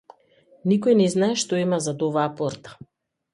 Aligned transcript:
Никој 0.71 0.97
не 1.01 1.09
знае 1.15 1.29
што 1.41 1.59
има 1.65 1.79
зад 1.89 2.01
оваа 2.09 2.25
порта. 2.41 2.77